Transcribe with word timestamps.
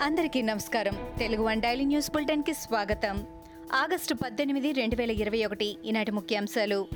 అందరికీ 0.00 0.42
నమస్కారం. 0.42 0.98
Telugu 1.18 1.42
one 1.42 1.60
daily 1.60 1.84
news 1.84 2.10
బులెటిన్కి 2.10 2.54
స్వాగతం. 2.54 3.26
ఆగస్టు 3.72 4.14
పద్దెనిమిది 4.14 4.72
రెండు 4.72 4.96
వేల 4.96 5.10
ఇరవై 5.10 5.44
ఒకటి 5.44 5.76
ఈనాటి 5.84 6.10
ముఖ్యాంశాలు. 6.10 6.88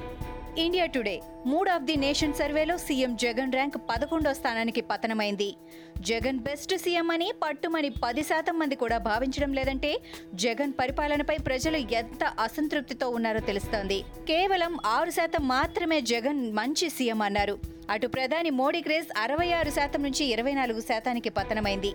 India 0.59 0.87
Today 0.87 1.21
mood 1.47 1.69
of 1.69 1.83
the 1.83 1.97
nation 1.97 2.35
సర్వేలో 2.35 2.79
సీఎం 2.79 3.17
జగన్ 3.17 3.53
ర్యాంక్ 3.53 3.77
పదకొండో 3.77 4.35
స్థానానికి 4.35 4.81
పతనమైంది. 4.81 5.55
జగన్ 6.01 6.39
బెస్ట్ 6.39 6.77
సీఎం 6.79 7.11
అని 7.11 7.33
పట్టుమని 7.43 7.91
పది 7.91 8.23
శాతం 8.23 8.59
మంది 8.59 8.77
కూడా 8.77 8.99
భావించడం 8.99 9.53
లేదంటే 9.53 9.99
జగన్ 10.35 10.73
పరిపాలనపై 10.73 11.37
ప్రజలు 11.37 11.77
ఎంత 11.77 12.25
అసంతృప్తితో 12.25 13.09
ఉన్నారో 13.09 13.41
తెలుస్తోంది. 13.41 14.03
కేవలం 14.29 14.79
ఆరు 14.87 15.11
శాతం 15.11 15.49
మాత్రమే 15.49 16.01
జగన్ 16.01 16.53
మంచి 16.53 16.91
సీఎం 16.91 17.23
అన్నారు. 17.23 17.80
అటు 17.93 18.07
ప్రధాని 18.07 18.51
మోడీ 18.51 18.81
క్రేజ్ 18.81 19.09
అరవై 19.23 19.47
ఆరు 19.53 19.71
శాతం 19.71 20.01
నుంచి 20.07 20.25
ఇరవై 20.25 20.53
నాలుగు 20.59 20.81
శాతానికి 20.81 21.31
పతనమైంది. 21.39 21.91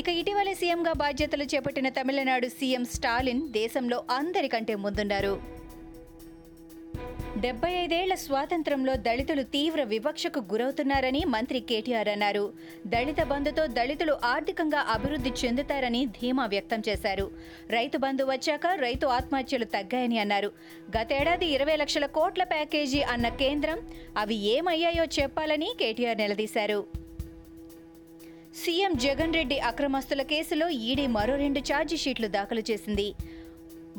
ఇక 0.00 0.08
ఇటీవలే 0.20 0.54
సీఎంగా 0.60 0.92
బాధ్యతలు 1.02 1.44
చేపట్టిన 1.52 1.88
తమిళనాడు 1.88 2.48
సీఎం 2.58 2.84
స్టాలిన్ 2.94 3.42
దేశంలో 3.60 4.04
అందరికంటే 4.10 4.74
ముందున్నారు. 4.86 5.34
డెబ్బై 7.44 7.70
ఐదేళ్ళ 7.72 8.14
స్వాతంత్రంలో 8.14 8.92
దళితులు 9.06 9.42
తీవ్ర 9.54 9.80
వివక్షకు 9.82 10.40
గురవుతున్నారని 10.52 11.20
మంత్రి 11.24 11.60
కేటీఆర్ 11.60 12.08
అన్నారు. 12.08 12.44
దళిత 12.86 13.20
బంధుతో 13.22 13.66
దళితులు 13.78 14.14
ఆర్థికంగా 14.24 14.80
అభివృద్ధి 14.94 15.32
చెందుతారని 15.40 16.02
ధీమా 16.06 16.46
వ్యక్తం 16.46 16.82
చేశారు. 16.88 17.26
రైతు 17.70 17.98
బంధు 17.98 18.24
వచ్చాక 18.24 18.66
రైతు 18.66 19.06
ఆత్మహత్యలు 19.06 19.64
తగ్గాయని 19.64 20.18
అన్నారు. 20.18 20.50
గతేడాది 20.96 21.46
ఇరవై 21.46 21.76
లక్షల 21.76 22.06
కోట్ల 22.06 22.44
ప్యాకేజీ 22.44 23.02
అన్న 23.14 23.28
కేంద్రం 23.42 23.80
అవి 24.16 24.38
ఏమయ్యాయో 24.56 25.06
చెప్పాలని 25.18 25.70
కేటీఆర్ 25.80 26.18
నిలదీశారు. 26.18 26.80
సీఎం 28.64 28.92
జగన్ 28.96 29.34
రెడ్డి 29.34 29.58
అక్రమస్తుల 29.70 30.22
కేసులో 30.22 30.68
ఈడీ 30.68 31.06
మరో 31.06 31.34
రెండు 31.36 31.60
ఛార్జీషీట్లు 31.60 32.28
దాఖలు 32.28 32.62
చేసింది. 32.70 33.08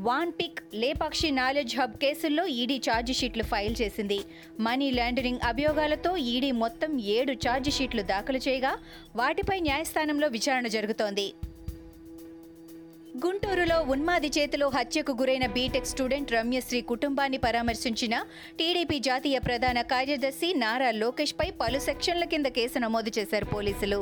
van 0.06 0.32
pick 0.40 0.60
Lepakshi 0.82 1.30
knowledge 1.32 1.74
hub 1.80 1.96
కేసుల్లో 1.98 2.44
ఈడీ 2.62 2.76
ఛార్జీ 2.88 3.14
షీట్లు 3.20 3.44
ఫైల్ 3.44 3.76
చేసింది. 3.82 4.18
మనీ 4.60 4.88
లాండరింగ్ 4.92 5.46
అభియోగాలతో 5.48 6.12
ఈడీ 6.34 6.52
మొత్తం 6.64 6.92
ఏడు 7.16 7.34
ఛార్జీ 7.46 7.72
షీట్లు 7.72 8.04
దాఖలు 8.14 8.42
చేయగా 8.48 8.74
వాటిపై 9.16 9.60
న్యాయస్థానంలో 9.60 10.28
విచారణ 10.28 10.68
జరుగుతోంది. 10.76 11.28
గుంటూరులో 13.24 13.76
ఉన్మాది 13.94 14.30
చేతిలో 14.36 14.66
హత్యకు 14.76 15.14
గురైన 15.20 15.46
బీటెక్ 15.56 15.90
స్టూడెంట్ 15.92 16.34
రమ్యశ్రీ 16.36 16.80
కుటుంబాన్ని 16.90 17.40
పరామర్శించిన 17.46 18.16
టీడీపీ 18.60 18.98
జాతీయ 19.08 19.38
ప్రధాన 19.48 19.82
కార్యదర్శి 19.94 20.50
నారా 20.64 20.90
లోకేష్ 21.02 21.34
పై 21.40 21.48
పలు 21.62 21.80
సెక్షన్ల 21.88 22.26
కింద 22.34 22.50
కేసు 22.58 22.80
నమోదు 22.86 23.12
చేశారు 23.18 23.48
పోలీసులు. 23.56 24.00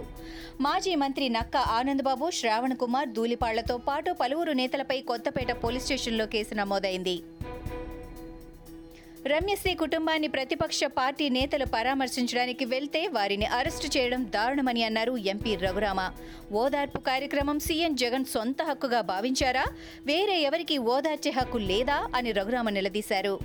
మాజీ 0.65 0.95
మంత్రి 1.03 1.27
నక్క 1.37 1.55
ఆనందబాబు 1.77 2.27
శ్రావణ్ 2.39 2.77
కుమార్ 2.83 3.13
ధూళిపాళ్ళతో 3.17 3.77
పాటు 3.89 4.11
పలువురు 4.23 4.55
నేతలపై 4.61 4.99
కొత్తపేట 5.11 5.53
పోలీస్ 5.63 5.87
స్టేషన్లో 5.89 6.27
కేసు 6.35 6.55
నమోదైంది. 6.61 7.17
రమ్యశ్రీ 9.27 9.73
కుటుంబాన్ని 9.73 10.27
ప్రతిపక్ష 10.27 10.83
పార్టీ 10.83 11.29
నేతలు 11.29 11.65
పరామర్శించడానికి 11.65 12.65
వెళ్తే 12.65 13.07
వారిని 13.07 13.45
అరెస్టు 13.45 13.97
చేయడం 13.97 14.25
దారుణమని 14.25 14.83
అన్నారు 14.83 15.17
ఎంపీ 15.17 15.55
రఘురామ. 15.55 16.11
ఓదార్పు 16.51 16.97
కార్యక్రమం 16.97 17.59
సీఎం 17.59 17.95
జగన్ 17.95 18.25
సొంత 18.25 18.63
హక్కుగా 18.63 19.01
భావించారా? 19.01 19.65
వేరే 20.05 20.39
ఎవరికి 20.41 20.77
ఓదార్చే 20.77 21.31
హక్కు 21.31 21.57
లేదా? 21.57 22.07
అని 22.15 22.31
రఘురామ 22.31 22.69
నిలదీశారు. 22.69 23.39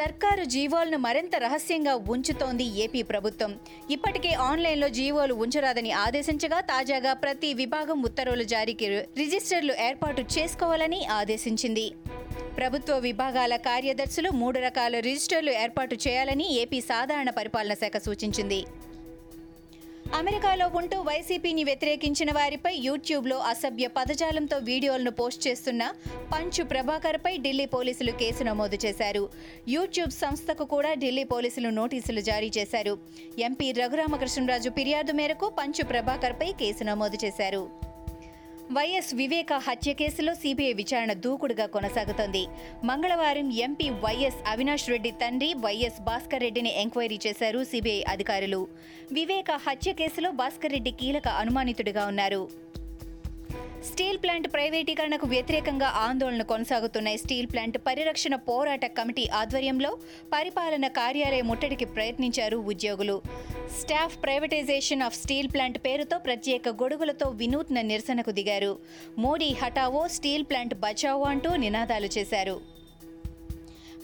సర్కారు 0.00 0.44
జీవోలను 0.44 0.98
మరింత 0.98 1.36
రహస్యంగా 1.36 1.94
ఉంచుతోంది 1.94 2.64
ఏపీ 2.64 3.02
ప్రభుత్వం. 3.02 3.58
ఇప్పటికే 3.90 4.30
ఆన్లైన్లో 4.32 4.88
జీవోలు 4.88 5.34
ఉంచరాదని 5.34 5.92
ఆదేశించగా 5.92 6.60
తాజాగా 6.60 7.12
ప్రతి 7.12 7.54
విభాగం 7.54 8.02
ఉత్తర్వులు 8.02 8.42
జారీకి 8.42 8.88
రిజిస్టర్లు 8.88 9.74
ఏర్పాటు 9.80 10.22
చేసుకోవాలని 10.22 11.06
ఆదేశించింది. 11.06 11.92
ప్రభుత్వ 12.56 12.98
విభాగాల 12.98 13.56
కార్యదర్శులు 13.56 14.30
మూడు 14.30 14.58
రకాల 14.58 14.98
రిజిస్టర్లు 14.98 15.50
ఏర్పాటు 15.50 15.94
చేయాలని 16.08 16.54
ఏపీ 16.60 16.80
సాధారణ 16.80 17.30
పరిపాలన 17.30 17.74
శాఖ 17.74 17.96
సూచించింది. 17.96 18.64
అమెరికాలో 20.20 20.66
ఉంటూ 20.78 20.96
వైసీపీని 21.08 21.62
వ్యతిరేకించిన 21.68 22.30
వారిపై 22.38 22.72
యూట్యూబ్లో 22.86 23.36
అసభ్య 23.50 23.86
పదజాలంతో 23.96 24.56
వీడియోలను 24.68 25.12
పోస్ట్ 25.20 25.42
చేస్తున్న 25.46 25.82
పంచు 26.32 26.62
ప్రభాకర్పై 26.72 27.32
ఢిల్లీ 27.44 27.66
పోలీసులు 27.74 28.12
కేసు 28.22 28.44
నమోదు 28.48 28.78
చేశారు. 28.84 29.22
యూట్యూబ్ 29.76 30.12
సంస్థకు 30.22 30.64
కూడా 30.74 30.90
ఢిల్లీ 30.94 31.24
పోలీసులు 31.34 31.70
నోటీసులు 31.80 32.22
జారీ 32.30 32.50
చేశారు. 32.58 32.94
ఎంపీ 33.48 33.68
రఘురామకృష్ణరాజు 33.82 34.72
ఫిర్యాదు 34.78 35.14
మేరకు 35.20 35.48
పంచు 35.60 35.84
ప్రభాకర్పై 35.92 36.50
కేసు 36.62 36.84
నమోదు 36.90 37.18
చేశారు. 37.24 37.62
వైఎస్ 38.76 39.08
వివేక 39.18 39.52
హత్య 39.66 39.92
కేసులో 40.00 40.32
సీబీఐ 40.34 40.72
విచారణ 40.80 41.12
దూకుడుగా 41.24 41.64
కొనసాగుతోంది. 41.76 42.42
మంగళవారం 42.88 43.48
ఎంపీ 43.66 43.86
వైఎస్ 44.04 44.38
అవినాష్ 44.52 44.86
రెడ్డి 44.92 45.10
తండ్రి 45.22 45.48
వైఎస్ 45.64 45.98
భాస్కర్ 46.08 46.44
రెడ్డిని 46.46 46.72
ఎంక్వైరీ 46.82 47.18
చేశారు 47.26 47.60
సీబీఐ 47.70 48.02
అధికారులు. 48.14 48.60
వివేక 49.12 49.50
హత్య 49.66 49.92
కేసులో 50.00 50.30
భాస్కర్ 50.40 50.74
రెడ్డి 50.76 50.92
కీలక 51.00 51.28
అనుమానితుడిగా 51.42 52.04
ఉన్నారు. 52.06 52.42
స్టీల్ 53.88 54.18
ప్లాంట్ 54.18 54.52
ప్రైవేటీకరణకు 54.52 55.26
వ్యతిరేకంగా 55.26 55.86
ఆందోళన 55.86 56.42
కొనసాగుతున్న 56.42 57.14
స్టీల్ 57.16 57.46
ప్లాంట్ 57.46 57.78
పరిరక్షణ 57.78 58.34
పోరాట 58.34 58.86
కమిటీ 58.86 59.28
ఆధ్వర్యంలో 59.28 59.98
పరిపాలన 60.32 60.86
కార్యాలయ 60.86 61.42
ముట్టడికి 61.42 61.84
ప్రయత్నించారు 61.84 62.56
ఉద్యోగులు. 62.56 63.22
Staff 63.80 64.22
privatisation 64.22 65.02
of 65.02 65.16
steel 65.16 65.48
plant 65.48 65.78
పేరుతో 65.78 66.18
ప్రత్యేక 66.18 66.68
గొడుగులతో 66.68 67.28
వినూత్న 67.28 67.80
నిరసనకు 67.80 68.30
దిగారు. 68.30 68.78
మోడీ 69.18 69.52
హటావో 69.62 70.08
స్టీల్ 70.08 70.44
ప్లాంట్ 70.44 70.74
బచావో 70.74 71.22
అంటూ 71.22 71.56
నినాదాలు 71.56 72.06
చేశారు. 72.18 72.69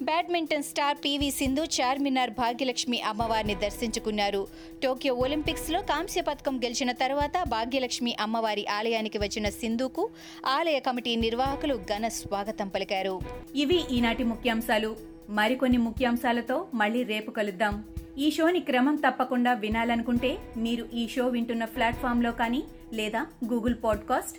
Badminton 0.03 0.63
star 0.63 0.97
PV 0.97 1.31
Sindhu 1.31 1.61
Charminar 1.61 2.31
Bhagyalakshmi 2.31 3.03
అమ్మవారిని 3.03 3.55
దర్శించుకున్నారు. 3.55 4.47
టోక్యో 4.83 5.15
ఒలింపిక్స్లో 5.15 5.83
కాంస్య 5.83 6.21
పథకం 6.21 6.57
గెలిచిన 6.59 6.93
తర్వాత 6.93 7.49
భాగ్యలక్ష్మి 7.49 8.17
అమ్మవారి 8.21 8.67
ఆలయానికి 8.67 9.19
వచ్చిన 9.19 9.49
సింధుకు 9.49 10.11
ఆలయ 10.47 10.79
కమిటీ 10.79 11.17
నిర్వాహకులు 11.17 11.75
ఘన 11.75 12.09
స్వాగతం 12.09 12.69
పలికారు. 12.69 13.21
ఇవి 13.57 13.85
ఈనాటి 13.93 14.25
ముఖ్యాంశాలు. 14.25 14.97
మరికొన్ని 15.29 15.79
ముఖ్యాంశాలతో 15.79 16.67
మళ్ళీ 16.75 17.03
రేపు 17.03 17.31
కలుద్దాం. 17.31 17.85
ఈ 18.19 18.31
షోని 18.31 18.61
క్రమం 18.61 18.95
తప్పకుండా 18.95 19.53
వినాలనుకుంటే 19.53 20.39
మీరు 20.57 20.89
ఈ 20.95 21.09
షో 21.09 21.27
వింటున్న 21.27 21.65
ప్లాట్ఫామ్లో 21.65 22.33
కానీ 22.33 22.63
లేదా 22.93 23.27
Google 23.53 23.75
podcast 23.85 24.39